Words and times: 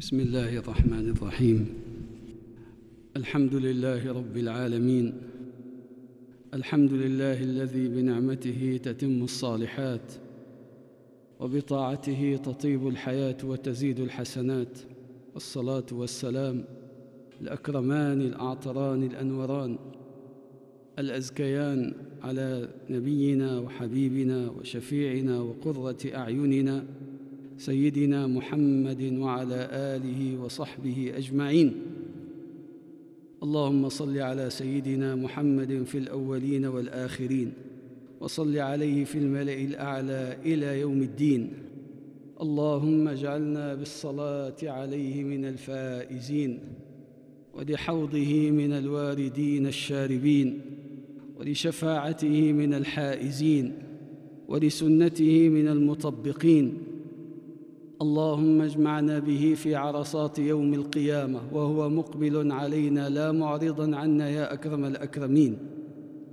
بسم 0.00 0.20
الله 0.20 0.58
الرحمن 0.58 1.10
الرحيم. 1.10 1.68
الحمد 3.16 3.54
لله 3.54 4.12
رب 4.12 4.36
العالمين. 4.36 5.12
الحمد 6.54 6.92
لله 6.92 7.42
الذي 7.42 7.88
بنعمته 7.88 8.80
تتم 8.82 9.22
الصالحات 9.22 10.12
وبطاعته 11.40 12.40
تطيب 12.44 12.88
الحياة 12.88 13.36
وتزيد 13.44 14.00
الحسنات. 14.00 14.78
الصلاه 15.36 15.86
والسلام 15.92 16.64
الأكرمان 17.40 18.20
الأعطران 18.20 19.02
الأنوران 19.02 19.78
الأزكيان 20.98 21.92
على 22.22 22.68
نبينا 22.90 23.58
وحبيبنا 23.58 24.50
وشفيعنا 24.50 25.40
وقرة 25.40 25.98
أعيننا. 26.14 26.84
سيدنا 27.60 28.26
محمد 28.26 29.02
وعلى 29.18 29.68
آله 29.72 30.40
وصحبه 30.40 31.12
أجمعين. 31.16 31.72
اللهم 33.42 33.88
صل 33.88 34.18
على 34.18 34.50
سيدنا 34.50 35.14
محمد 35.14 35.82
في 35.82 35.98
الأولين 35.98 36.66
والآخرين 36.66 37.52
وصل 38.20 38.56
عليه 38.58 39.04
في 39.04 39.18
الملأ 39.18 39.54
الأعلى 39.54 40.36
إلى 40.44 40.80
يوم 40.80 41.02
الدين. 41.02 41.52
اللهم 42.40 43.08
اجعلنا 43.08 43.74
بالصلاة 43.74 44.56
عليه 44.62 45.24
من 45.24 45.44
الفائزين 45.44 46.58
ولحوضه 47.54 48.50
من 48.50 48.72
الواردين 48.72 49.66
الشاربين 49.66 50.60
ولشفاعته 51.38 52.52
من 52.52 52.74
الحائزين 52.74 53.72
ولسنته 54.48 55.48
من 55.48 55.68
المطبقين 55.68 56.89
اللهم 58.02 58.60
اجمعنا 58.60 59.18
به 59.18 59.54
في 59.56 59.74
عرصات 59.74 60.38
يوم 60.38 60.74
القيامة 60.74 61.40
وهو 61.52 61.88
مقبل 61.88 62.52
علينا 62.52 63.08
لا 63.08 63.32
معرضا 63.32 63.96
عنا 63.96 64.28
يا 64.28 64.52
أكرم 64.52 64.84
الأكرمين. 64.84 65.58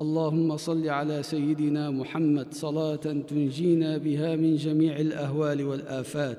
اللهم 0.02 0.58
صل 0.58 0.90
على 0.90 1.24
سيدنا 1.24 1.90
محمد 1.90 2.54
صلاة 2.54 2.96
تنجينا 2.96 3.98
بها 3.98 4.36
من 4.36 4.56
جميع 4.56 5.00
الأهوال 5.00 5.64
والآفات 5.64 6.38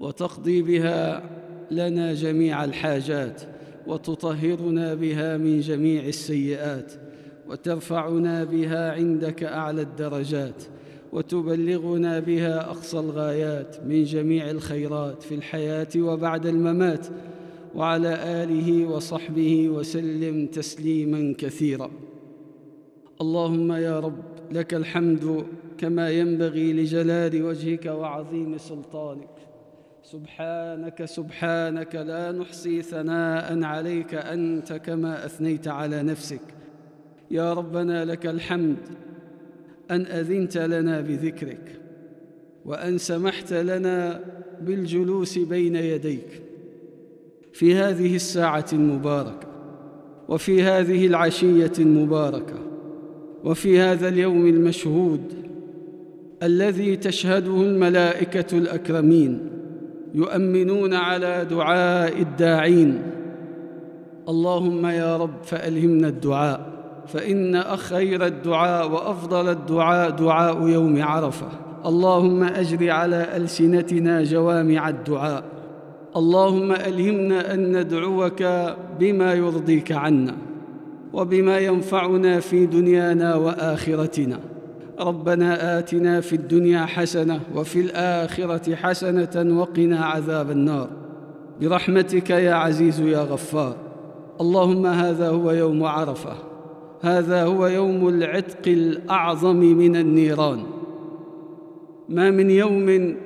وتقضي 0.00 0.62
بها 0.62 1.22
لنا 1.70 2.14
جميع 2.14 2.64
الحاجات 2.64 3.42
وتطهرنا 3.86 4.94
بها 4.94 5.36
من 5.36 5.60
جميع 5.60 6.04
السيئات 6.06 6.92
وترفعنا 7.48 8.44
بها 8.44 8.92
عندك 8.92 9.44
أعلى 9.44 9.82
الدرجات. 9.82 10.62
وتبلغنا 11.14 12.20
بها 12.20 12.70
أقصى 12.70 12.98
الغايات 12.98 13.76
من 13.86 14.04
جميع 14.04 14.50
الخيرات 14.50 15.22
في 15.22 15.34
الحياة 15.34 15.88
وبعد 15.96 16.46
الممات. 16.46 17.06
وعلى 17.74 18.14
آله 18.42 18.86
وصحبه 18.86 19.68
وسلم 19.68 20.46
تسليما 20.46 21.34
كثيرا. 21.38 21.90
اللهم 23.20 23.72
يا 23.72 24.00
رب 24.00 24.22
لك 24.52 24.74
الحمد 24.74 25.46
كما 25.78 26.10
ينبغي 26.10 26.72
لجلال 26.72 27.42
وجهك 27.42 27.86
وعظيم 27.86 28.58
سلطانك. 28.58 29.34
سبحانك 30.02 31.04
سبحانك 31.04 31.94
لا 31.94 32.32
نحصي 32.32 32.82
ثناء 32.82 33.62
عليك 33.62 34.14
أنت 34.14 34.72
كما 34.72 35.26
أثنيت 35.26 35.68
على 35.68 36.02
نفسك. 36.02 36.40
يا 37.30 37.52
ربنا 37.52 38.04
لك 38.04 38.26
الحمد 38.26 38.76
أن 39.90 40.06
أذنت 40.06 40.58
لنا 40.58 41.00
بذكرك 41.00 41.80
وأن 42.64 42.98
سمحت 42.98 43.52
لنا 43.52 44.20
بالجلوس 44.60 45.38
بين 45.38 45.76
يديك. 45.76 46.42
في 47.52 47.74
هذه 47.74 48.14
الساعة 48.16 48.66
المباركة 48.72 49.48
وفي 50.28 50.62
هذه 50.62 51.06
العشية 51.06 51.72
المباركة 51.78 52.58
وفي 53.44 53.80
هذا 53.80 54.08
اليوم 54.08 54.46
المشهود 54.46 55.20
الذي 56.42 56.96
تشهده 56.96 57.62
الملائكة 57.62 58.58
الأكرمين 58.58 59.50
يؤمنون 60.14 60.94
على 60.94 61.46
دعاء 61.50 62.22
الداعين. 62.22 63.02
اللهم 64.28 64.86
يا 64.86 65.16
رب 65.16 65.42
فألهمنا 65.42 66.08
الدعاء. 66.08 66.73
فإن 67.06 67.62
خير 67.62 68.26
الدعاء 68.26 68.90
وأفضل 68.90 69.48
الدعاء 69.48 70.10
دعاء 70.10 70.68
يوم 70.68 71.02
عرفة. 71.02 71.46
اللهم 71.86 72.44
أجر 72.44 72.90
على 72.90 73.36
ألسنتنا 73.36 74.22
جوامع 74.22 74.88
الدعاء. 74.88 75.44
اللهم 76.16 76.72
ألهمنا 76.72 77.54
أن 77.54 77.78
ندعوك 77.80 78.42
بما 79.00 79.34
يرضيك 79.34 79.92
عنا 79.92 80.34
وبما 81.12 81.58
ينفعنا 81.58 82.40
في 82.40 82.66
دنيانا 82.66 83.34
وآخرتنا. 83.34 84.38
ربنا 85.00 85.78
آتنا 85.78 86.20
في 86.20 86.36
الدنيا 86.36 86.86
حسنة 86.86 87.40
وفي 87.54 87.80
الآخرة 87.80 88.74
حسنة 88.74 89.60
وقنا 89.60 90.04
عذاب 90.04 90.50
النار. 90.50 90.88
برحمتك 91.60 92.30
يا 92.30 92.54
عزيز 92.54 93.00
يا 93.00 93.18
غفار. 93.18 93.76
اللهم 94.40 94.86
هذا 94.86 95.28
هو 95.28 95.50
يوم 95.50 95.84
عرفة. 95.84 96.53
هذا 97.04 97.44
هو 97.44 97.66
يوم 97.66 98.08
العتق 98.08 98.66
الأعظم 98.66 99.56
من 99.56 99.96
النيران. 99.96 100.58
ما 102.08 102.30
من 102.30 102.50
يوم 102.50 103.16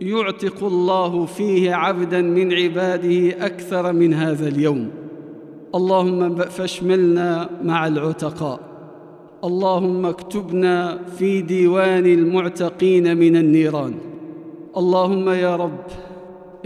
يعتق 0.00 0.64
الله 0.64 1.26
فيه 1.26 1.74
عبدا 1.74 2.22
من 2.22 2.52
عباده 2.52 3.46
أكثر 3.46 3.92
من 3.92 4.14
هذا 4.14 4.48
اليوم. 4.48 4.90
اللهم 5.74 6.36
فاشملنا 6.36 7.50
مع 7.64 7.86
العتقاء. 7.86 8.60
اللهم 9.44 10.06
اكتبنا 10.06 10.98
في 11.18 11.42
ديوان 11.42 12.06
المعتقين 12.06 13.16
من 13.16 13.36
النيران. 13.36 13.94
اللهم 14.76 15.28
يا 15.28 15.56
رب 15.56 15.86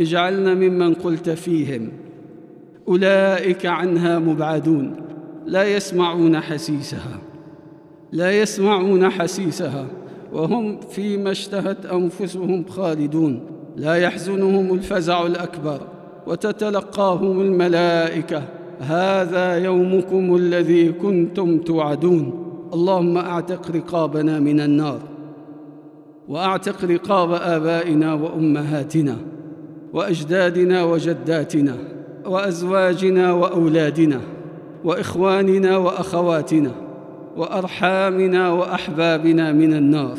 اجعلنا 0.00 0.54
ممن 0.54 0.94
قلت 0.94 1.30
فيهم. 1.30 1.88
أولئك 2.88 3.66
عنها 3.66 4.18
مبعدون. 4.18 5.07
لا 5.48 5.64
يسمعون 5.76 6.40
حسيسها 6.40 7.18
لا 8.12 8.40
يسمعون 8.42 9.10
حسيسها 9.10 9.86
وهم 10.32 10.80
فيما 10.80 11.30
اشتهت 11.30 11.86
أنفسهم 11.86 12.64
خالدون. 12.68 13.40
لا 13.76 13.94
يحزنهم 13.94 14.74
الفزع 14.74 15.26
الأكبر 15.26 15.80
وتتلقاهم 16.26 17.40
الملائكة. 17.40 18.42
هذا 18.80 19.54
يومكم 19.54 20.36
الذي 20.36 20.92
كنتم 20.92 21.58
توعدون. 21.58 22.44
اللهم 22.74 23.16
أعتق 23.18 23.70
رقابنا 23.70 24.40
من 24.40 24.60
النار 24.60 25.00
وأعتق 26.28 26.84
رقاب 26.84 27.32
آبائنا 27.32 28.14
وأمهاتنا 28.14 29.16
وأجدادنا 29.92 30.84
وجداتنا 30.84 31.76
وأزواجنا 32.26 33.32
وأولادنا. 33.32 34.20
وإخواننا 34.84 35.76
وأخواتنا 35.76 36.72
وأرحامنا 37.36 38.52
وأحبابنا 38.52 39.52
من 39.52 39.74
النار. 39.74 40.18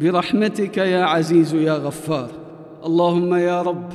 برحمتك 0.00 0.76
يا 0.76 1.04
عزيز 1.04 1.54
يا 1.54 1.72
غفار. 1.72 2.28
اللهم 2.86 3.34
يا 3.34 3.62
رب 3.62 3.92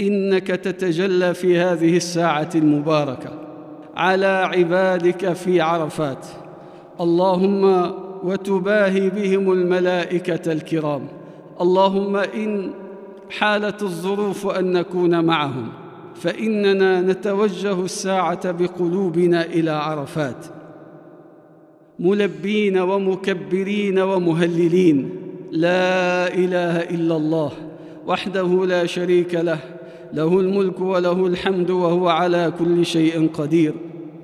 إنك 0.00 0.46
تتجلى 0.46 1.34
في 1.34 1.58
هذه 1.58 1.96
الساعة 1.96 2.50
المباركة 2.54 3.30
على 3.96 4.26
عبادك 4.26 5.32
في 5.32 5.60
عرفات. 5.60 6.26
اللهم 7.00 7.92
وتباهي 8.24 9.10
بهم 9.10 9.52
الملائكة 9.52 10.52
الكرام. 10.52 11.02
اللهم 11.60 12.16
إن 12.16 12.70
حالت 13.38 13.82
الظروف 13.82 14.46
أن 14.46 14.72
نكون 14.72 15.24
معهم. 15.24 15.68
فإننا 16.20 17.00
نتوجه 17.00 17.84
الساعة 17.84 18.50
بقلوبنا 18.50 19.44
إلى 19.44 19.70
عرفات. 19.70 20.46
ملبين 21.98 22.78
ومكبرين 22.78 23.98
ومهللين. 23.98 25.10
لا 25.52 26.34
إله 26.34 26.80
إلا 26.80 27.16
الله 27.16 27.52
وحده 28.06 28.66
لا 28.66 28.86
شريك 28.86 29.34
له. 29.34 29.58
له 30.12 30.40
الملك 30.40 30.80
وله 30.80 31.26
الحمد 31.26 31.70
وهو 31.70 32.08
على 32.08 32.52
كل 32.58 32.86
شيء 32.86 33.28
قدير. 33.34 33.74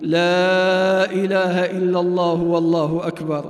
لا 0.01 1.13
إله 1.13 1.71
إلا 1.71 2.01
الله 2.01 2.43
والله 2.43 3.01
أكبر. 3.07 3.45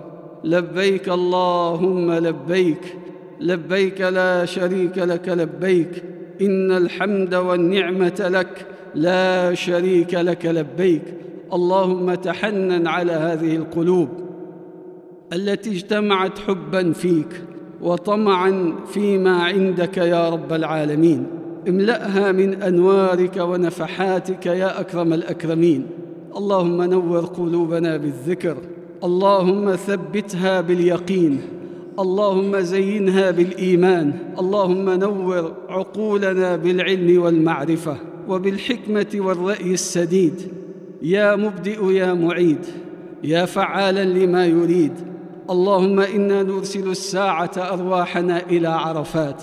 لبيك 0.44 1.08
اللهم 1.08 2.12
لبيك. 2.12 2.96
لبيك 3.40 4.00
لا 4.00 4.44
شريك 4.44 4.98
لك 4.98 5.28
لبيك. 5.28 6.11
إن 6.42 6.72
الحمد 6.72 7.34
والنعمة 7.34 8.28
لك 8.30 8.66
لا 8.94 9.54
شريك 9.54 10.14
لك 10.14 10.46
لبيك. 10.46 11.02
اللهم 11.52 12.14
تحنن 12.14 12.86
على 12.86 13.12
هذه 13.12 13.56
القلوب 13.56 14.08
التي 15.32 15.70
اجتمعت 15.70 16.38
حبا 16.38 16.92
فيك 16.92 17.42
وطمعا 17.82 18.74
فيما 18.86 19.42
عندك 19.42 19.96
يا 19.96 20.28
رب 20.28 20.52
العالمين. 20.52 21.26
املأها 21.68 22.32
من 22.32 22.62
أنوارك 22.62 23.36
ونفحاتك 23.36 24.46
يا 24.46 24.80
أكرم 24.80 25.12
الأكرمين. 25.12 25.86
اللهم 26.36 26.82
نور 26.82 27.24
قلوبنا 27.24 27.96
بالذكر. 27.96 28.56
اللهم 29.04 29.76
ثبتها 29.76 30.60
باليقين. 30.60 31.40
اللهم 31.98 32.60
زينها 32.60 33.30
بالإيمان 33.30 34.12
اللهم 34.38 34.90
نور 34.90 35.52
عقولنا 35.68 36.56
بالعلم 36.56 37.22
والمعرفة 37.22 37.96
وبالحكمة 38.28 39.06
والرأي 39.14 39.72
السديد. 39.72 40.42
يا 41.02 41.36
مبدئ 41.36 41.92
يا 41.92 42.14
معيد 42.14 42.66
يا 43.24 43.44
فعالا 43.44 44.04
لما 44.04 44.46
يريد. 44.46 44.92
اللهم 45.50 46.00
إنا 46.00 46.42
نرسل 46.42 46.90
الساعة 46.90 47.50
أرواحنا 47.56 48.42
إلى 48.46 48.68
عرفات 48.68 49.42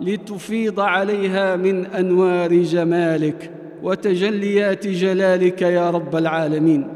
لتفيض 0.00 0.80
عليها 0.80 1.56
من 1.56 1.86
أنوار 1.86 2.54
جمالك 2.54 3.50
وتجليات 3.82 4.86
جلالك 4.86 5.62
يا 5.62 5.90
رب 5.90 6.16
العالمين. 6.16 6.88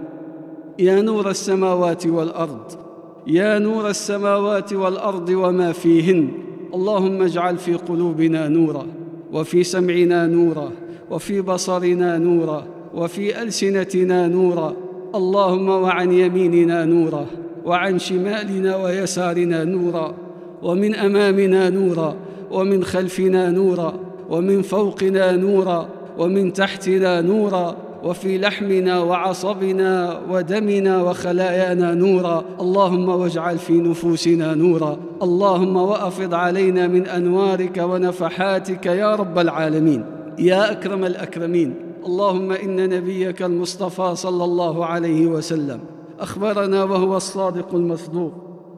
يا 0.78 1.00
نور 1.00 1.30
السماوات 1.30 2.06
والأرض 2.06 2.91
يا 3.26 3.58
نور 3.58 3.90
السماوات 3.90 4.72
والأرض 4.72 5.28
وما 5.28 5.72
فيهن. 5.72 6.28
اللهم 6.74 7.22
اجعل 7.22 7.56
في 7.56 7.74
قلوبنا 7.74 8.48
نورا 8.48 8.86
وفي 9.32 9.64
سمعنا 9.64 10.26
نورا 10.26 10.70
وفي 11.10 11.40
بصرنا 11.40 12.18
نورا 12.18 12.66
وفي 12.94 13.42
ألسنتنا 13.42 14.28
نورا. 14.28 14.76
اللهم 15.14 15.68
وعن 15.68 16.12
يميننا 16.12 16.84
نورا 16.84 17.26
وعن 17.64 17.98
شمالنا 17.98 18.76
ويسارنا 18.76 19.64
نورا 19.64 20.14
ومن 20.62 20.94
أمامنا 20.94 21.70
نورا 21.70 22.16
ومن 22.50 22.84
خلفنا 22.84 23.50
نورا 23.50 23.94
ومن 24.30 24.62
فوقنا 24.62 25.36
نورا 25.36 25.88
ومن 26.18 26.52
تحتنا 26.52 27.20
نورا. 27.20 27.76
وفي 28.04 28.38
لحمنا 28.38 29.00
وعصبنا 29.00 30.20
ودمنا 30.30 31.02
وخلايانا 31.02 31.94
نورا. 31.94 32.44
اللهم 32.60 33.08
واجعل 33.08 33.58
في 33.58 33.72
نفوسنا 33.72 34.54
نورا. 34.54 34.96
اللهم 35.22 35.76
وأفض 35.76 36.34
علينا 36.34 36.86
من 36.86 37.06
أنوارك 37.06 37.76
ونفحاتك 37.76 38.86
يا 38.86 39.14
رب 39.14 39.38
العالمين. 39.38 40.04
يا 40.38 40.72
أكرم 40.72 41.04
الأكرمين. 41.04 41.74
اللهم 42.06 42.52
إن 42.52 42.88
نبيك 42.88 43.42
المصطفى 43.42 44.12
صلى 44.14 44.44
الله 44.44 44.86
عليه 44.86 45.26
وسلم 45.26 45.80
أخبرنا 46.20 46.84
وهو 46.84 47.16
الصادق 47.16 47.74
المصدوق 47.74 48.32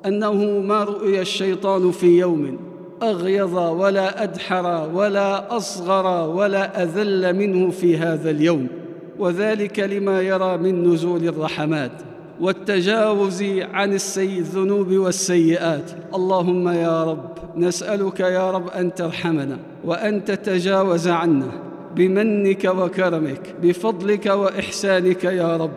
أنه 0.06 0.35
ما 0.61 0.85
رؤي 0.85 1.20
الشيطان 1.20 1.91
في 1.91 2.19
يوم 2.19 2.56
أغيظ 3.03 3.56
ولا 3.56 4.23
أدحر 4.23 4.91
ولا 4.94 5.56
أصغر 5.56 6.31
ولا 6.31 6.82
أذل 6.82 7.37
منه 7.37 7.70
في 7.70 7.97
هذا 7.99 8.31
اليوم. 8.31 8.67
وذلك 9.19 9.81
لما 9.81 10.21
يرى 10.21 10.57
من 10.57 10.93
نزول 10.93 11.29
الرحمات 11.29 11.93
والتجاوز 12.41 13.43
عن 13.73 13.93
السيء 13.93 14.39
الذنوب 14.39 14.93
والسيئات. 14.93 15.91
اللهم 16.15 16.69
يا 16.69 17.05
رب 17.05 17.31
نسألك 17.57 18.21
يا 18.21 18.51
رب 18.51 18.69
أن 18.69 18.95
ترحمنا 18.95 19.59
وأن 19.85 20.25
تتجاوز 20.25 21.09
عنا 21.09 21.49
بمنك 21.97 22.65
وكرمك 22.65 23.55
بفضلك 23.63 24.27
وإحسانك 24.27 25.25
يا 25.25 25.57
رب. 25.57 25.71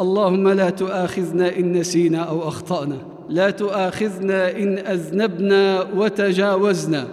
اللهم 0.00 0.48
لا 0.48 0.70
تؤاخذنا 0.70 1.56
إن 1.56 1.72
نسينا 1.72 2.18
أو 2.18 2.48
أخطأنا. 2.48 2.96
لا 3.28 3.50
تؤاخذنا 3.50 4.50
إن 4.50 4.78
أذنبنا 4.78 5.86
وتجاوزنا. 5.96 7.06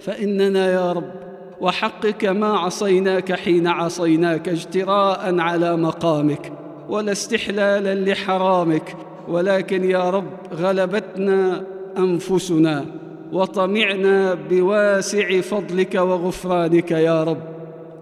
فإننا 0.00 0.72
يا 0.72 0.92
رب 0.92 1.17
وحقك 1.60 2.24
ما 2.24 2.46
عصيناك 2.46 3.32
حين 3.32 3.66
عصيناك 3.66 4.48
اجتراء 4.48 5.38
على 5.38 5.76
مقامك 5.76 6.52
ولا 6.88 7.12
استحلالا 7.12 7.94
لحرامك 7.94 8.96
ولكن 9.28 9.90
يا 9.90 10.10
رب 10.10 10.30
غلبتنا 10.54 11.64
أنفسنا 11.98 12.84
وطمعنا 13.32 14.34
بواسع 14.50 15.40
فضلك 15.40 15.94
وغفرانك 15.94 16.90
يا 16.90 17.24
رب. 17.24 17.42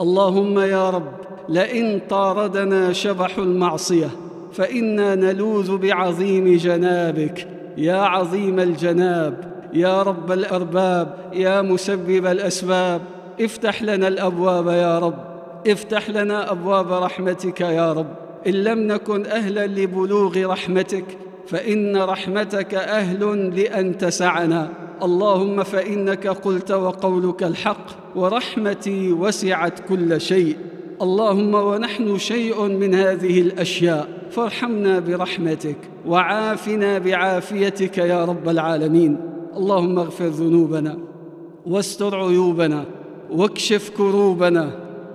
اللهم 0.00 0.58
يا 0.58 0.90
رب 0.90 1.12
لئن 1.48 2.00
طاردنا 2.08 2.92
شبح 2.92 3.38
المعصية 3.38 4.10
فإنا 4.52 5.14
نلوذ 5.14 5.76
بعظيم 5.76 6.56
جنابك. 6.56 7.48
يا 7.76 7.96
عظيم 7.96 8.60
الجناب 8.60 9.34
يا 9.74 10.02
رب 10.02 10.32
الأرباب 10.32 11.14
يا 11.32 11.62
مسبب 11.62 12.26
الأسباب 12.26 13.00
افتح 13.40 13.82
لنا 13.82 14.08
الأبواب 14.08 14.66
يا 14.66 14.98
رب. 14.98 15.14
افتح 15.66 16.10
لنا 16.10 16.52
أبواب 16.52 16.92
رحمتك 16.92 17.60
يا 17.60 17.92
رب. 17.92 18.06
إن 18.46 18.52
لم 18.52 18.78
نكن 18.78 19.26
أهلا 19.26 19.66
لبلوغ 19.66 20.46
رحمتك 20.46 21.04
فإن 21.46 21.96
رحمتك 21.96 22.74
أهل 22.74 23.50
لأن 23.56 23.98
تسعنا. 23.98 24.68
اللهم 25.02 25.62
فإنك 25.62 26.26
قلت 26.26 26.70
وقولك 26.70 27.42
الحق 27.42 27.86
ورحمتي 28.16 29.12
وسعت 29.12 29.80
كل 29.88 30.20
شيء. 30.20 30.56
اللهم 31.02 31.54
ونحن 31.54 32.18
شيء 32.18 32.62
من 32.62 32.94
هذه 32.94 33.40
الأشياء. 33.40 34.08
فارحمنا 34.30 34.98
برحمتك 34.98 35.76
وعافنا 36.06 36.98
بعافيتك 36.98 37.98
يا 37.98 38.24
رب 38.24 38.48
العالمين. 38.48 39.20
اللهم 39.56 39.98
اغفر 39.98 40.26
ذنوبنا 40.26 40.98
واستر 41.66 42.16
عيوبنا. 42.16 42.84
واكشف 43.30 43.90
كروبنا 43.96 44.70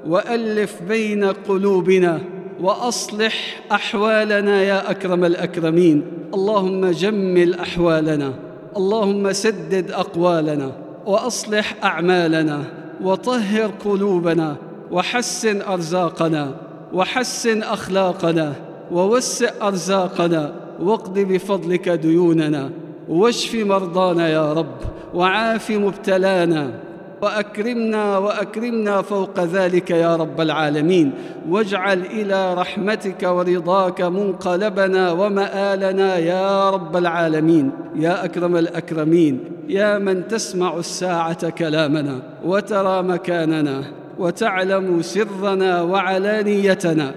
وألف 0.08 0.82
بين 0.88 1.24
قلوبنا 1.24 2.20
وأصلح 2.62 3.64
أحوالنا 3.72 4.62
يا 4.64 4.92
أكرم 4.92 5.26
الأكرمين. 5.26 6.04
اللهم 6.34 6.86
جمل 6.86 7.54
أحوالنا 7.54 8.34
اللهم 8.78 9.34
سدد 9.34 9.92
أقوالنا 9.92 10.72
وأصلح 11.06 11.76
أعمالنا 11.84 12.64
وطهر 13.04 13.72
قلوبنا 13.86 14.56
وحسن 14.92 15.62
أرزاقنا 15.62 16.56
وحسن 16.94 17.64
أخلاقنا 17.64 18.54
ووسع 18.92 19.50
أرزاقنا 19.62 20.54
واقض 20.82 21.20
بفضلك 21.20 21.90
ديوننا 21.90 22.70
واشف 23.10 23.56
مرضانا 23.56 24.30
يا 24.30 24.54
رب 24.54 24.76
وعاف 25.14 25.72
مبتلانا 25.72 26.74
وأكرمنا 27.22 28.18
وأكرمنا 28.18 29.02
فوق 29.02 29.40
ذلك 29.40 29.92
يا 29.92 30.16
رب 30.16 30.42
العالمين. 30.42 31.12
واجعل 31.50 32.02
إلى 32.02 32.54
رحمتك 32.54 33.24
ورضاك 33.24 34.02
منقلبنا 34.02 35.12
ومآلنا 35.12 36.18
يا 36.18 36.70
رب 36.70 36.98
العالمين. 36.98 37.72
يا 37.96 38.26
أكرم 38.26 38.58
الأكرمين 38.58 39.40
يا 39.68 39.98
من 39.98 40.28
تسمع 40.28 40.78
الساعة 40.78 41.50
كلامنا 41.50 42.20
وترى 42.46 43.02
مكاننا 43.04 43.84
وتعلم 44.20 45.02
سرنا 45.02 45.82
وعلانيتنا. 45.82 47.12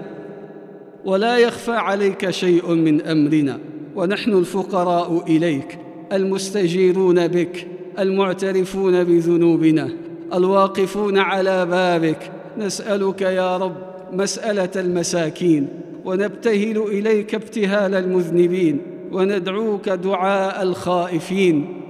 ولا 1.05 1.37
يخفى 1.37 1.71
عليك 1.71 2.29
شيء 2.29 2.73
من 2.73 3.01
أمرنا 3.01 3.57
ونحن 3.95 4.33
الفقراء 4.33 5.23
إليك 5.27 5.79
المستجيرون 6.13 7.27
بك 7.27 7.67
المعترفون 7.99 9.03
بذنوبنا 9.03 9.89
الواقفون 10.33 11.17
على 11.17 11.65
بابك. 11.65 12.31
نسألك 12.57 13.21
يا 13.21 13.57
رب 13.57 13.75
مسألة 14.13 14.69
المساكين 14.75 15.67
ونبتهل 16.05 16.77
إليك 16.77 17.35
ابتهال 17.35 17.95
المذنبين 17.95 18.81
وندعوك 19.11 19.89
دعاء 19.89 20.63
الخائفين. 20.63 21.81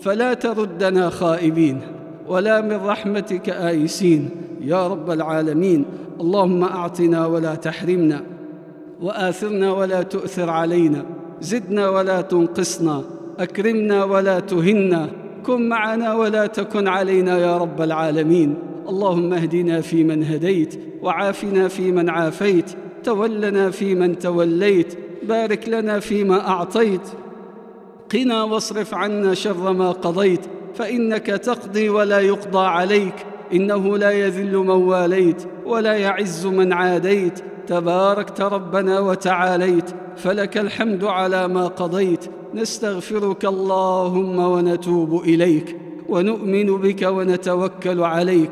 فلا 0.00 0.34
تردنا 0.34 1.10
خائبين 1.10 1.80
ولا 2.28 2.60
من 2.60 2.76
رحمتك 2.86 3.50
آيسين. 3.50 4.30
يا 4.60 4.86
رب 4.86 5.10
العالمين 5.10 5.84
اللهم 6.20 6.64
أعطنا 6.64 7.26
ولا 7.26 7.54
تحرمنا 7.54 8.22
وآثرنا 9.02 9.72
ولا 9.72 10.02
تؤثر 10.02 10.50
علينا. 10.50 11.04
زدنا 11.40 11.88
ولا 11.88 12.20
تنقصنا 12.20 13.02
أكرمنا 13.38 14.04
ولا 14.04 14.40
تهنا. 14.40 15.08
كن 15.46 15.68
معنا 15.68 16.14
ولا 16.14 16.46
تكن 16.46 16.88
علينا 16.88 17.38
يا 17.38 17.56
رب 17.56 17.82
العالمين. 17.82 18.54
اللهم 18.88 19.32
اهدنا 19.32 19.80
فيمن 19.80 20.24
هديت 20.24 20.80
وعافنا 21.02 21.68
فيمن 21.68 22.08
عافيت 22.10 22.70
تولنا 23.04 23.70
فيمن 23.70 24.18
توليت 24.18 24.98
بارك 25.22 25.68
لنا 25.68 26.00
فيما 26.00 26.48
أعطيت. 26.48 27.08
قنا 28.14 28.42
واصرف 28.42 28.94
عنا 28.94 29.34
شر 29.34 29.72
ما 29.72 29.90
قضيت 29.90 30.40
فإنك 30.74 31.26
تقضي 31.26 31.88
ولا 31.88 32.20
يقضى 32.20 32.66
عليك. 32.66 33.14
إنه 33.52 33.98
لا 33.98 34.10
يذل 34.10 34.56
من 34.56 34.70
واليت 34.70 35.42
ولا 35.66 35.92
يعز 35.92 36.46
من 36.46 36.72
عاديت. 36.72 37.38
تباركت 37.66 38.40
ربنا 38.40 39.00
وتعاليت 39.00 39.90
فلك 40.16 40.58
الحمد 40.58 41.04
على 41.04 41.48
ما 41.48 41.66
قضيت. 41.66 42.29
نستغفرك 42.54 43.44
اللهم 43.44 44.38
ونتوب 44.38 45.22
إليك 45.24 45.76
ونؤمن 46.08 46.76
بك 46.76 47.02
ونتوكل 47.02 48.02
عليك 48.02 48.50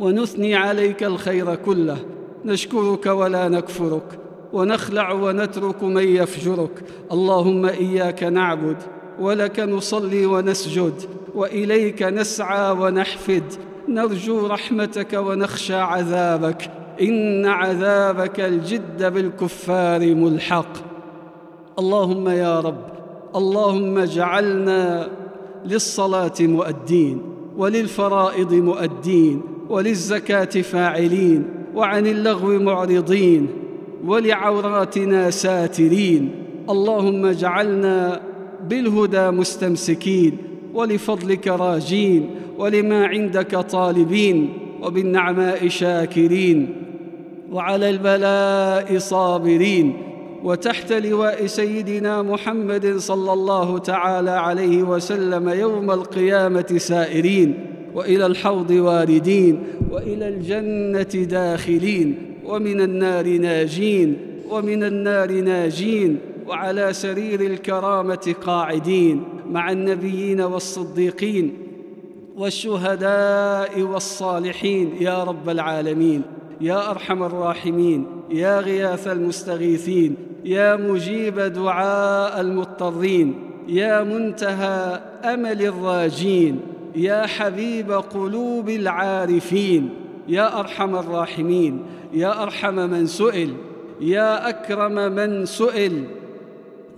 ونثني 0.00 0.54
عليك 0.54 1.02
الخير 1.02 1.54
كله. 1.54 1.98
نشكرك 2.44 3.06
ولا 3.06 3.48
نكفرك 3.48 4.18
ونخلع 4.52 5.12
ونترك 5.12 5.82
من 5.82 6.08
يفجرك. 6.08 6.84
اللهم 7.12 7.66
إياك 7.66 8.22
نعبد 8.22 8.76
ولك 9.20 9.60
نصلي 9.60 10.26
ونسجد 10.26 10.94
وإليك 11.34 12.02
نسعى 12.02 12.72
ونحفد. 12.72 13.44
نرجو 13.88 14.46
رحمتك 14.46 15.12
ونخشى 15.12 15.74
عذابك. 15.74 16.70
إن 17.00 17.46
عذابك 17.46 18.40
الجد 18.40 19.12
بالكفار 19.14 20.14
ملحق. 20.14 20.92
اللهم 21.78 22.28
يا 22.28 22.60
رب 22.60 22.91
اللهم 23.36 23.98
اجعلنا 23.98 25.08
للصلاة 25.64 26.32
مؤدين 26.40 27.22
وللفرائض 27.56 28.52
مؤدين 28.54 29.40
وللزكاة 29.68 30.44
فاعلين 30.44 31.44
وعن 31.74 32.06
اللغو 32.06 32.58
معرضين 32.58 33.46
ولعوراتنا 34.06 35.30
ساترين. 35.30 36.30
اللهم 36.70 37.26
اجعلنا 37.26 38.20
بالهدى 38.68 39.30
مستمسكين 39.30 40.36
ولفضلك 40.74 41.48
راجين 41.48 42.30
ولما 42.58 43.06
عندك 43.06 43.56
طالبين 43.56 44.52
وبالنعماء 44.82 45.68
شاكرين 45.68 46.74
وعلى 47.52 47.90
البلاء 47.90 48.98
صابرين. 48.98 50.11
وتحت 50.44 50.92
لواء 50.92 51.46
سيدنا 51.46 52.22
محمد 52.22 52.96
صلى 52.96 53.32
الله 53.32 53.78
تعالى 53.78 54.30
عليه 54.30 54.82
وسلم 54.82 55.48
يوم 55.48 55.90
القيامة 55.90 56.74
سائرين 56.76 57.66
وإلى 57.94 58.26
الحوض 58.26 58.70
واردين 58.70 59.64
وإلى 59.90 60.28
الجنة 60.28 61.24
داخلين 61.24 62.36
ومن 62.44 62.80
النار 62.80 63.28
ناجين 63.28 64.16
ومن 64.50 64.84
النار 64.84 65.32
ناجين 65.32 66.18
وعلى 66.46 66.92
سرير 66.92 67.40
الكرامة 67.40 68.34
قاعدين 68.46 69.24
مع 69.50 69.72
النبيين 69.72 70.40
والصديقين 70.40 71.54
والشهداء 72.36 73.80
والصالحين. 73.80 74.90
يا 75.00 75.24
رب 75.24 75.48
العالمين 75.48 76.22
يا 76.60 76.90
أرحم 76.90 77.22
الراحمين 77.22 78.06
يا 78.30 78.60
غياث 78.60 79.08
المستغيثين 79.08 80.16
يا 80.44 80.76
مجيب 80.76 81.40
دعاء 81.40 82.40
المضطرين 82.40 83.50
يا 83.68 84.02
منتهى 84.02 85.00
أمل 85.24 85.62
الراجين 85.62 86.60
يا 86.96 87.26
حبيب 87.26 87.92
قلوب 87.92 88.68
العارفين 88.68 89.90
يا 90.28 90.60
أرحم 90.60 90.96
الراحمين 90.96 91.82
يا 92.12 92.42
أرحم 92.42 92.74
من 92.74 93.06
سئل 93.06 93.54
يا 94.00 94.48
أكرم 94.48 95.12
من 95.12 95.46
سئل. 95.46 96.04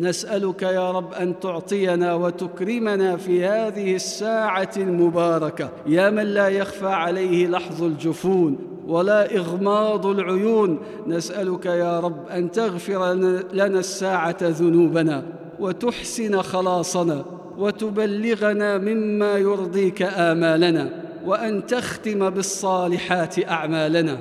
نسألك 0.00 0.62
يا 0.62 0.90
رب 0.90 1.12
أن 1.12 1.40
تعطينا 1.40 2.14
وتكرمنا 2.14 3.16
في 3.16 3.44
هذه 3.44 3.94
الساعة 3.94 4.70
المباركة 4.76 5.70
يا 5.86 6.10
من 6.10 6.22
لا 6.22 6.48
يخفى 6.48 6.86
عليه 6.86 7.46
لحظ 7.46 7.82
الجفون. 7.82 8.73
ولا 8.86 9.36
إغماض 9.36 10.06
العيون. 10.06 10.78
نسألك 11.06 11.66
يا 11.66 12.00
رب 12.00 12.28
أن 12.28 12.50
تغفر 12.50 13.12
لنا 13.52 13.78
الساعة 13.78 14.36
ذنوبنا 14.42 15.22
وتحسن 15.60 16.42
خلاصنا 16.42 17.24
وتبلغنا 17.58 18.78
مما 18.78 19.38
يرضيك 19.38 20.02
آمالنا 20.02 20.90
وأن 21.26 21.66
تختم 21.66 22.30
بالصالحات 22.30 23.48
أعمالنا. 23.48 24.18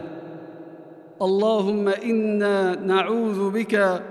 اللهم 1.21 1.87
إنا 1.87 2.79
نعوذ 2.85 3.49
بك 3.49 4.01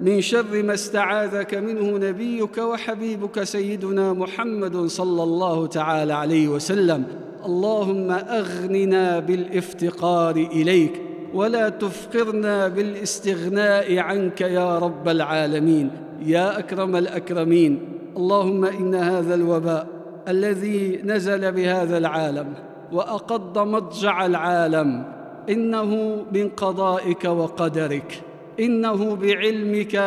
من 0.00 0.20
شر 0.20 0.62
ما 0.62 0.74
استعاذك 0.74 1.54
منه 1.54 2.08
نبيك 2.08 2.58
وحبيبك 2.58 3.42
سيدنا 3.42 4.12
محمد 4.12 4.76
صلى 4.76 5.22
الله 5.22 5.66
تعالى 5.66 6.12
عليه 6.12 6.48
وسلم. 6.48 7.04
اللهم 7.46 8.10
أغننا 8.10 9.18
بالإفتقار 9.18 10.36
إليك 10.36 11.02
ولا 11.34 11.68
تفقرنا 11.68 12.68
بالاستغناء 12.68 13.98
عنك 13.98 14.40
يا 14.40 14.78
رب 14.78 15.08
العالمين. 15.08 15.90
يا 16.26 16.58
أكرم 16.58 16.96
الأكرمين. 16.96 17.78
اللهم 18.16 18.64
إن 18.64 18.94
هذا 18.94 19.34
الوباء 19.34 19.86
الذي 20.28 21.00
نزل 21.04 21.52
بهذا 21.52 21.98
العالم 21.98 22.46
وأقض 22.92 23.58
مضجع 23.58 24.26
العالم 24.26 25.04
إنه 25.48 26.24
من 26.32 26.48
قضائك 26.48 27.24
وقدرك 27.24 28.22
إنه 28.60 29.16
بعلمك 29.16 30.02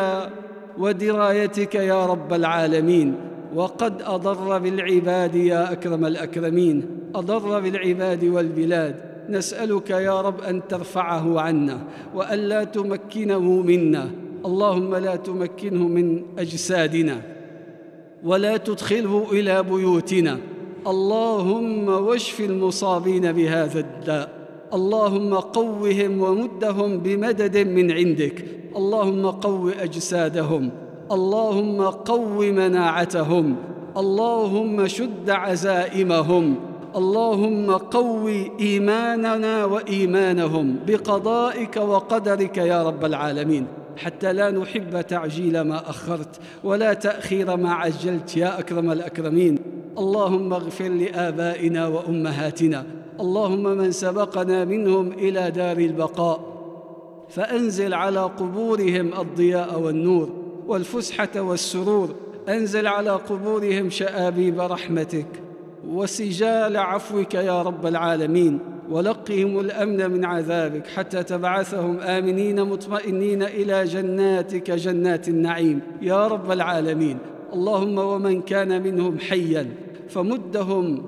ودرايتك 0.78 1.74
يا 1.74 2.06
رب 2.06 2.32
العالمين. 2.32 3.14
وقد 3.54 4.02
أضر 4.02 4.58
بالعباد 4.58 5.34
يا 5.34 5.72
أكرم 5.72 6.04
الأكرمين. 6.04 6.97
أضر 7.14 7.60
بالعباد 7.60 8.24
والبلاد. 8.24 8.94
نسألك 9.28 9.90
يا 9.90 10.20
رب 10.20 10.40
أن 10.40 10.68
ترفعه 10.68 11.40
عنا 11.40 11.78
وألا 12.14 12.64
تمكنه 12.64 13.40
منا. 13.40 14.10
اللهم 14.46 14.94
لا 14.94 15.16
تمكنه 15.16 15.88
من 15.88 16.22
أجسادنا 16.38 17.20
ولا 18.24 18.56
تدخله 18.56 19.26
إلى 19.32 19.62
بيوتنا. 19.62 20.38
اللهم 20.86 21.88
واشف 21.88 22.40
المصابين 22.40 23.32
بهذا 23.32 23.80
الداء. 23.80 24.28
اللهم 24.74 25.34
قوهم 25.34 26.22
ومدهم 26.22 26.98
بمدد 26.98 27.58
من 27.58 27.92
عندك. 27.92 28.44
اللهم 28.76 29.26
قو 29.26 29.68
أجسادهم. 29.68 30.70
اللهم 31.12 31.82
قو 31.82 32.42
مناعتهم. 32.42 33.56
اللهم 33.96 34.86
شد 34.86 35.30
عزائمهم. 35.30 36.54
اللهم 36.98 37.70
قو 37.70 38.28
إيماننا 38.60 39.64
وإيمانهم 39.64 40.76
بقضائك 40.86 41.76
وقدرك 41.76 42.56
يا 42.56 42.82
رب 42.82 43.04
العالمين 43.04 43.66
حتى 43.96 44.32
لا 44.32 44.50
نحب 44.50 45.00
تعجيل 45.00 45.60
ما 45.60 45.90
أخرت 45.90 46.40
ولا 46.64 46.94
تأخير 46.94 47.56
ما 47.56 47.72
عجلت 47.72 48.36
يا 48.36 48.58
أكرم 48.58 48.90
الأكرمين. 48.90 49.58
اللهم 49.98 50.52
اغفر 50.52 50.88
لآبائنا 50.88 51.86
وأمهاتنا 51.86 52.86
اللهم 53.20 53.62
من 53.62 53.92
سبقنا 53.92 54.64
منهم 54.64 55.12
إلى 55.12 55.50
دار 55.50 55.78
البقاء. 55.78 56.40
فأنزل 57.28 57.94
على 57.94 58.20
قبورهم 58.20 59.20
الضياء 59.20 59.80
والنور 59.80 60.28
والفسحة 60.66 61.34
والسرور 61.36 62.14
أنزل 62.48 62.86
على 62.86 63.10
قبورهم 63.10 63.90
شآبيب 63.90 64.60
رحمتك. 64.60 65.47
وسجال 65.88 66.76
عفوك 66.76 67.34
يا 67.34 67.62
رب 67.62 67.86
العالمين. 67.86 68.58
ولقهم 68.90 69.60
الأمن 69.60 70.10
من 70.10 70.24
عذابك 70.24 70.86
حتى 70.86 71.22
تبعثهم 71.22 72.00
آمنين 72.00 72.64
مطمئنين 72.64 73.42
إلى 73.42 73.84
جناتك 73.84 74.70
جنات 74.70 75.28
النعيم. 75.28 75.80
يا 76.02 76.26
رب 76.26 76.52
العالمين. 76.52 77.18
اللهم 77.52 77.98
ومن 77.98 78.42
كان 78.42 78.82
منهم 78.82 79.18
حيا 79.18 79.66
فمدهم 80.08 81.06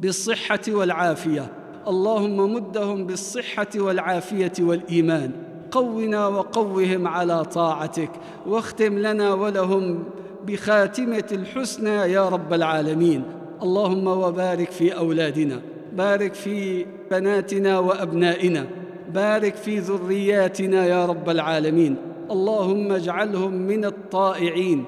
بالصحة 0.00 0.60
والعافية. 0.68 1.52
اللهم 1.88 2.54
مدهم 2.54 3.06
بالصحة 3.06 3.68
والعافية 3.76 4.52
والإيمان. 4.60 5.30
قونا 5.70 6.26
وقوهم 6.26 7.08
على 7.08 7.44
طاعتك 7.44 8.10
واختم 8.46 8.98
لنا 8.98 9.34
ولهم 9.34 10.04
بخاتمة 10.46 11.24
الحسنى 11.32 11.90
يا 11.90 12.28
رب 12.28 12.52
العالمين. 12.52 13.24
اللهم 13.62 14.06
وبارك 14.06 14.70
في 14.70 14.96
أولادنا 14.96 15.62
بارك 15.92 16.34
في 16.34 16.86
بناتنا 17.10 17.78
وأبنائنا 17.78 18.66
بارك 19.14 19.54
في 19.54 19.78
ذرياتنا 19.78 20.86
يا 20.86 21.06
رب 21.06 21.30
العالمين. 21.30 21.96
اللهم 22.30 22.92
اجعلهم 22.92 23.52
من 23.52 23.84
الطائعين 23.84 24.84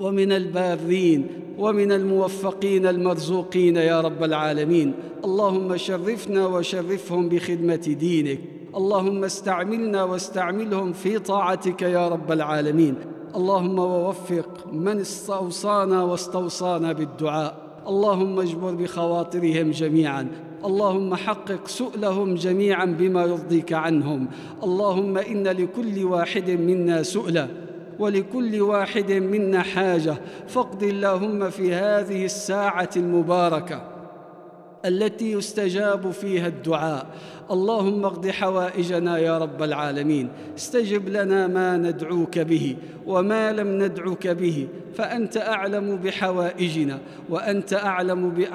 ومن 0.00 0.32
البارين 0.32 1.26
ومن 1.58 1.92
الموفقين 1.92 2.86
المرزوقين 2.86 3.76
يا 3.76 4.00
رب 4.00 4.24
العالمين. 4.24 4.94
اللهم 5.24 5.76
شرفنا 5.76 6.46
وشرفهم 6.46 7.28
بخدمة 7.28 7.96
دينك. 8.00 8.38
اللهم 8.76 9.24
استعملنا 9.24 10.04
واستعملهم 10.04 10.92
في 10.92 11.18
طاعتك 11.18 11.82
يا 11.82 12.08
رب 12.08 12.32
العالمين. 12.32 12.94
اللهم 13.36 13.78
ووفق 13.78 14.66
من 14.72 15.00
استوصانا 15.00 16.02
واستوصانا 16.02 16.92
بالدعاء. 16.92 17.61
اللهم 17.88 18.40
اجبر 18.40 18.74
بخواطرهم 18.74 19.70
جميعا. 19.70 20.28
اللهم 20.64 21.14
حقق 21.14 21.68
سؤلهم 21.68 22.34
جميعا 22.34 22.84
بما 22.84 23.22
يرضيك 23.22 23.72
عنهم. 23.72 24.28
اللهم 24.62 25.18
إن 25.18 25.48
لكل 25.48 26.04
واحد 26.04 26.50
منا 26.50 27.02
سؤلا 27.02 27.48
ولكل 27.98 28.60
واحد 28.60 29.12
منا 29.12 29.62
حاجة. 29.62 30.16
فاقض 30.48 30.82
اللهم 30.82 31.50
في 31.50 31.74
هذه 31.74 32.24
الساعة 32.24 32.90
المباركة. 32.96 33.91
التي 34.86 35.32
يستجاب 35.32 36.10
فيها 36.10 36.46
الدعاء. 36.46 37.06
اللهم 37.50 38.04
اقض 38.04 38.28
حوائجنا 38.28 39.18
يا 39.18 39.38
رب 39.38 39.62
العالمين. 39.62 40.28
استجب 40.58 41.08
لنا 41.08 41.46
ما 41.46 41.76
ندعوك 41.76 42.38
به 42.38 42.76
وما 43.06 43.52
لم 43.52 43.82
ندعك 43.82 44.28
به. 44.28 44.68
فأنت 44.94 45.36
أعلم 45.36 45.96
بحوائجنا 45.96 46.98
وأنت 47.30 47.74
أعلم 47.74 48.46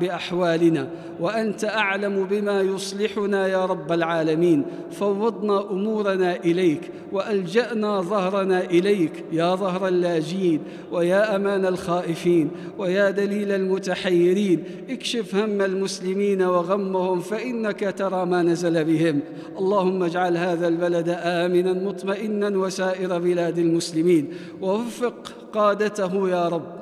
بأحوالنا 0.00 0.88
وأنت 1.20 1.64
أعلم 1.64 2.24
بما 2.24 2.60
يصلحنا 2.60 3.46
يا 3.46 3.66
رب 3.66 3.92
العالمين. 3.92 4.64
فوضنا 4.90 5.70
أمورنا 5.70 6.36
إليك. 6.36 6.90
وألجأنا 7.12 8.00
ظهرنا 8.00 8.64
إليك 8.64 9.24
يا 9.32 9.54
ظهر 9.54 9.88
اللاجين 9.88 10.60
ويا 10.92 11.36
أمان 11.36 11.66
الخائفين 11.66 12.50
ويا 12.78 13.10
دليل 13.10 13.52
المتحيرين. 13.52 14.64
اكشف 14.90 15.34
هم 15.34 15.60
المسلمين 15.60 16.42
وغمهم 16.42 17.20
فإنك 17.20 17.94
ترى 17.98 18.26
ما 18.26 18.42
نزل 18.42 18.84
بهم. 18.84 19.20
اللهم 19.58 20.02
اجعل 20.02 20.36
هذا 20.36 20.68
البلد 20.68 21.08
امنا 21.18 21.72
مطمئنا 21.72 22.58
وسائر 22.58 23.18
بلاد 23.18 23.58
المسلمين. 23.58 24.28
ووفق 24.60 25.32
قادته 25.52 26.28
يا 26.28 26.48
رب. 26.48 26.75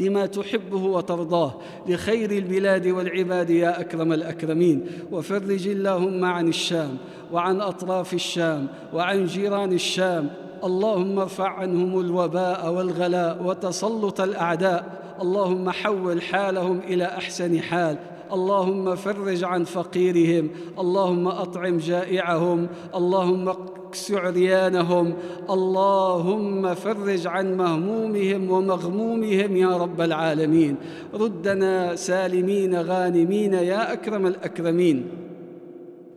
لما 0.00 0.26
تحبه 0.26 0.84
وترضاه 0.84 1.54
لخير 1.86 2.30
البلاد 2.30 2.86
والعباد 2.86 3.50
يا 3.50 3.80
أكرم 3.80 4.12
الأكرمين. 4.12 4.86
وفرج 5.12 5.68
اللهم 5.68 6.24
عن 6.24 6.48
الشام 6.48 6.96
وعن 7.32 7.60
أطراف 7.60 8.14
الشام 8.14 8.66
وعن 8.94 9.24
جيران 9.24 9.72
الشام. 9.72 10.30
اللهم 10.64 11.18
ارفع 11.18 11.48
عنهم 11.48 12.00
الوباء 12.00 12.72
والغلاء 12.72 13.42
وتسلط 13.42 14.20
الأعداء. 14.20 14.98
اللهم 15.22 15.70
حول 15.70 16.22
حالهم 16.22 16.78
إلى 16.78 17.04
أحسن 17.04 17.60
حال. 17.60 17.98
اللهم 18.32 18.94
فرج 18.94 19.44
عن 19.44 19.64
فقيرهم 19.64 20.50
اللهم 20.78 21.28
أطعم 21.28 21.76
جائعهم 21.76 22.66
اللهم 22.94 23.48
إكس 23.48 24.12
عريانهم 24.12 25.14
اللهم 25.50 26.74
فرج 26.74 27.26
عن 27.26 27.56
مهمومهم 27.56 28.50
ومغمومهم 28.50 29.56
يا 29.56 29.76
رب 29.76 30.00
العالمين. 30.00 30.76
ردنا 31.14 31.96
سالمين 31.96 32.80
غانمين 32.80 33.52
يا 33.52 33.92
أكرم 33.92 34.26
الأكرمين. 34.26 35.08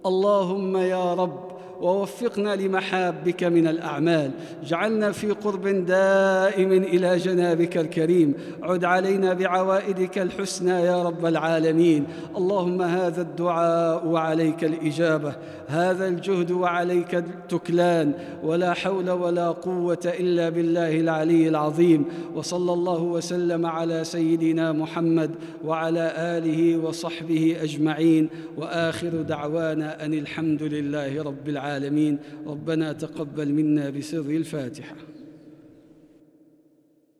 اللهم 0.05 0.77
يا 0.77 1.13
رب 1.13 1.50
ووفقنا 1.81 2.55
لمحابك 2.55 3.43
من 3.43 3.67
الأعمال. 3.67 4.31
اجعلنا 4.63 5.11
في 5.11 5.31
قرب 5.31 5.67
دائم 5.67 6.71
إلى 6.71 7.17
جنابك 7.17 7.77
الكريم. 7.77 8.33
عد 8.63 8.85
علينا 8.85 9.33
بعوائدك 9.33 10.17
الحسنى 10.17 10.71
يا 10.71 11.03
رب 11.03 11.25
العالمين. 11.25 12.05
اللهم 12.37 12.81
هذا 12.81 13.21
الدعاء 13.21 14.07
وعليك 14.07 14.63
الإجابة. 14.63 15.35
هذا 15.67 16.07
الجهد 16.07 16.51
وعليك 16.51 17.15
التكلان. 17.15 18.13
ولا 18.43 18.73
حول 18.73 19.09
ولا 19.09 19.47
قوة 19.47 20.13
إلا 20.19 20.49
بالله 20.49 20.99
العلي 20.99 21.47
العظيم. 21.47 22.05
وصلى 22.35 22.73
الله 22.73 23.01
وسلم 23.01 23.65
على 23.65 24.03
سيدنا 24.03 24.71
محمد 24.71 25.31
وعلى 25.65 26.13
آله 26.17 26.77
وصحبه 26.77 27.57
أجمعين. 27.61 28.29
وآخر 28.57 29.07
دعوانا 29.07 30.05
أن 30.05 30.13
الحمد 30.13 30.63
لله 30.63 31.23
رب 31.23 31.49
العالمين. 31.77 32.17
ربنا 32.47 32.93
تقبل 32.93 33.53
منا 33.53 33.89
بسر 33.89 34.19
الفاتحة. 34.19 35.10